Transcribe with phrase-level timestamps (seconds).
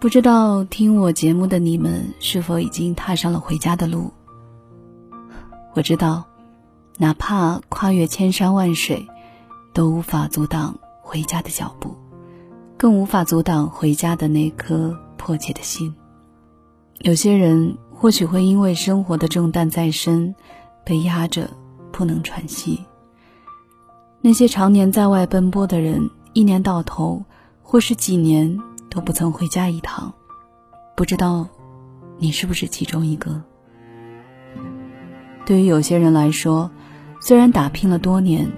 [0.00, 4.12] 不知道听我节目的你们是否已经踏上了回家的路？
[5.74, 6.24] 我知道，
[6.98, 9.08] 哪怕跨越千山万水，
[9.72, 11.96] 都无法阻挡回家的脚步，
[12.76, 15.92] 更无法阻挡回家的那颗迫切的心。
[17.00, 20.32] 有些人或许会因为生活的重担在身，
[20.84, 21.50] 被压着
[21.90, 22.84] 不能喘息。
[24.20, 27.24] 那些常年在外奔波的人，一年到头，
[27.62, 28.60] 或是几年。
[28.98, 30.12] 都不曾回家一趟，
[30.96, 31.46] 不知道
[32.18, 33.40] 你是不是其中一个？
[35.46, 36.68] 对于有些人来说，
[37.20, 38.50] 虽然打拼了多年，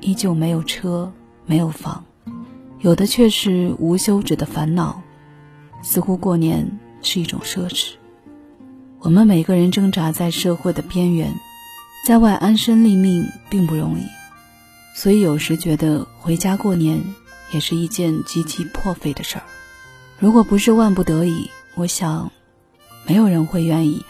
[0.00, 1.12] 依旧没有车，
[1.44, 2.04] 没有房，
[2.80, 5.00] 有的却是无休止的烦恼，
[5.82, 7.92] 似乎过年是一种奢侈。
[8.98, 11.32] 我们每个人挣扎在社会的边缘，
[12.04, 14.02] 在外安身立命并不容易，
[14.96, 17.00] 所以有时觉得回家过年
[17.52, 19.44] 也是一件极其破费的事儿。
[20.18, 22.32] 如果不是万不得已，我想，
[23.06, 24.02] 没有人会愿意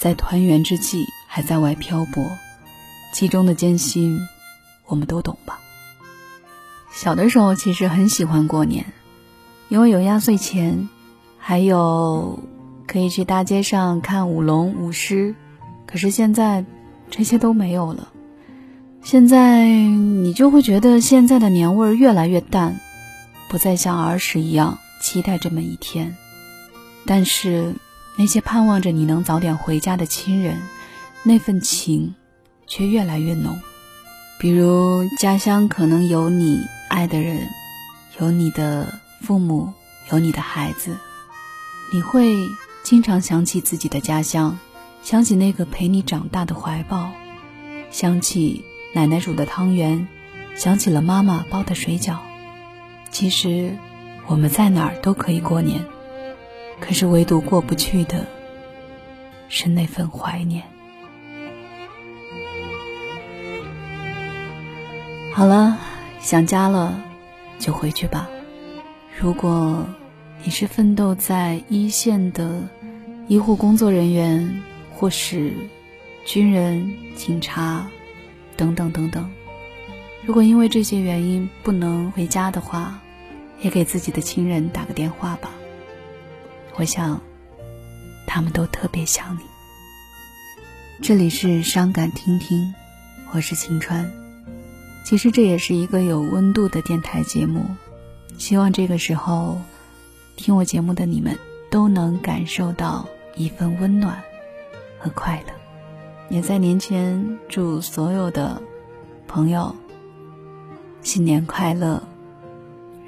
[0.00, 2.26] 在团圆之际还在外漂泊，
[3.14, 4.18] 其中的艰辛，
[4.86, 5.60] 我们都懂吧。
[6.92, 8.86] 小的时候其实很喜欢过年，
[9.68, 10.88] 因为有压岁钱，
[11.38, 12.40] 还有
[12.88, 15.36] 可以去大街上看舞龙舞狮。
[15.86, 16.64] 可是现在，
[17.08, 18.08] 这些都没有了。
[19.02, 22.80] 现在你就会觉得现在的年味儿越来越淡，
[23.48, 24.78] 不再像儿时一样。
[25.02, 26.16] 期待这么一天，
[27.04, 27.74] 但是
[28.16, 30.62] 那些盼望着你能早点回家的亲人，
[31.24, 32.14] 那份情
[32.68, 33.60] 却越来越浓。
[34.38, 37.48] 比如家乡可能有你爱的人，
[38.20, 39.72] 有你的父母，
[40.12, 40.96] 有你的孩子，
[41.92, 42.36] 你会
[42.84, 44.58] 经常想起自己的家乡，
[45.02, 47.10] 想起那个陪你长大的怀抱，
[47.90, 50.06] 想起奶奶煮的汤圆，
[50.54, 52.18] 想起了妈妈包的水饺。
[53.10, 53.76] 其实。
[54.26, 55.84] 我们在哪儿都可以过年，
[56.80, 58.26] 可是唯独过不去的
[59.48, 60.62] 是那份怀念。
[65.34, 65.78] 好了，
[66.20, 67.02] 想家了
[67.58, 68.28] 就回去吧。
[69.18, 69.86] 如果
[70.44, 72.68] 你是奋斗在一线的
[73.28, 74.62] 医护工作人员，
[74.94, 75.52] 或是
[76.24, 77.88] 军人、警察
[78.56, 79.30] 等等等等，
[80.24, 83.01] 如果因为这些原因不能回家的话，
[83.62, 85.48] 也给自己的亲人打个电话吧，
[86.74, 87.20] 我想，
[88.26, 89.40] 他们都特别想你。
[91.00, 92.74] 这里是伤感听听，
[93.32, 94.10] 我是晴川。
[95.04, 97.64] 其实这也是一个有温度的电台节目，
[98.36, 99.60] 希望这个时候
[100.36, 101.38] 听我节目的你们
[101.70, 103.06] 都能感受到
[103.36, 104.20] 一份温暖
[104.98, 105.54] 和快乐。
[106.28, 108.60] 也在年前祝所有的
[109.28, 109.74] 朋友
[111.02, 112.02] 新年快乐。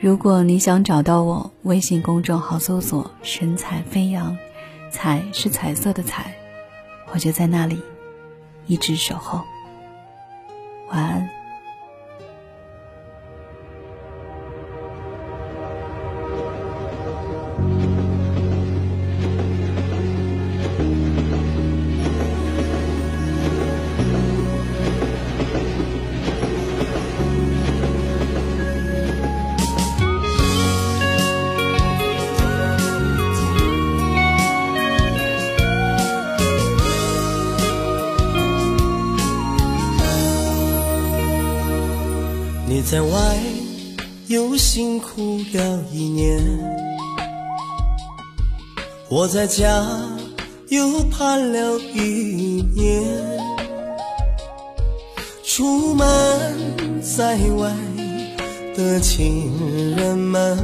[0.04, 4.37] 如果你想找到我，微信公众号搜索“神采飞扬”，
[4.92, 6.34] 彩是彩色的彩，
[7.10, 7.81] 我就在那里，
[8.66, 9.41] 一直守候。
[10.91, 11.44] 晚安。
[42.74, 43.38] 你在外
[44.26, 46.42] 又辛苦了一年，
[49.08, 49.86] 我在家
[50.70, 53.04] 又盼了一年。
[55.44, 57.72] 出门在外
[58.76, 59.52] 的亲
[59.96, 60.58] 人们，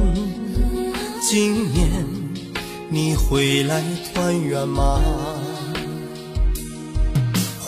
[1.21, 2.05] 今年
[2.89, 3.81] 你回来
[4.13, 5.01] 团圆吗？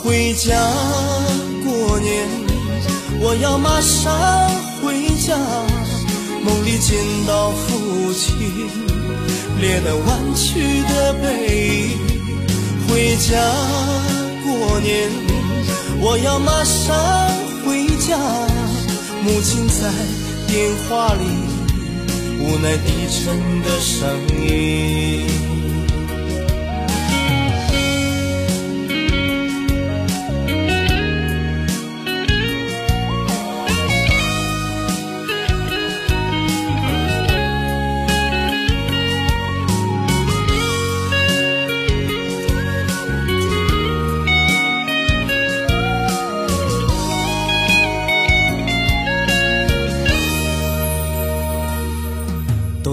[0.02, 0.70] 回家
[1.64, 2.43] 过年。
[3.20, 4.48] 我要马上
[4.82, 5.36] 回家，
[6.44, 8.36] 梦里见到父亲
[9.60, 11.98] 脸弯曲的背影。
[12.86, 13.32] 回家
[14.44, 15.10] 过年，
[16.00, 16.94] 我要马上
[17.64, 18.18] 回家，
[19.22, 19.90] 母亲在
[20.46, 21.24] 电话里
[22.40, 24.06] 无奈低沉的声
[24.46, 25.53] 音。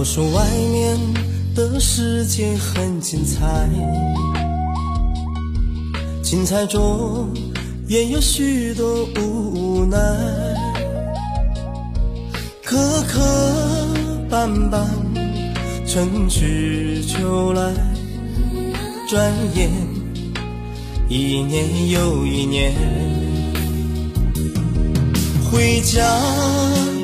[0.01, 0.97] 都说外面
[1.53, 3.69] 的世界很精彩，
[6.23, 7.29] 精彩中
[7.87, 9.99] 也有许多无奈，
[12.63, 13.19] 磕磕
[14.27, 14.87] 绊绊，
[15.85, 17.71] 春去秋来，
[19.07, 19.69] 转眼
[21.07, 22.73] 一年又一年，
[25.51, 26.01] 回家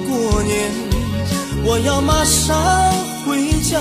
[0.09, 0.71] 过年，
[1.65, 2.91] 我要马上
[3.25, 3.79] 回家。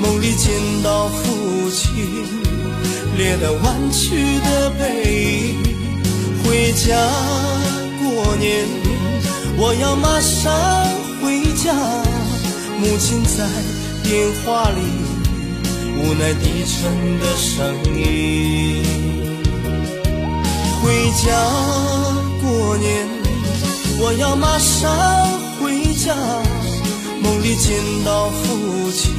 [0.00, 0.50] 梦里见
[0.82, 1.92] 到父亲，
[3.16, 5.62] 脸蛋弯曲的背影。
[6.42, 6.96] 回家
[8.00, 8.66] 过年，
[9.58, 10.50] 我要马上
[11.20, 11.74] 回家。
[12.80, 13.46] 母亲在
[14.02, 14.80] 电话里
[15.98, 18.82] 无奈低沉的声音。
[20.82, 21.28] 回家
[22.40, 23.06] 过年，
[24.00, 24.88] 我要马上
[25.60, 26.16] 回家。
[27.56, 29.14] 见到父亲。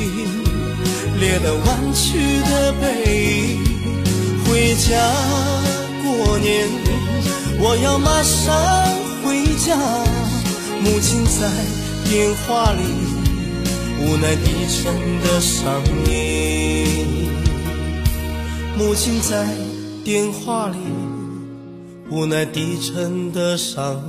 [1.19, 2.17] 脸蛋弯曲
[2.49, 3.63] 的背影，
[4.45, 4.89] 回家
[6.03, 6.67] 过年，
[7.59, 8.51] 我要马上
[9.23, 9.77] 回家。
[10.83, 11.47] 母亲在
[12.09, 12.81] 电话里
[13.99, 15.79] 无奈低沉的声
[16.09, 17.29] 音，
[18.75, 19.47] 母亲在
[20.03, 20.77] 电话里
[22.09, 24.01] 无奈低沉的声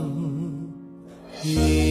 [1.45, 1.82] 音。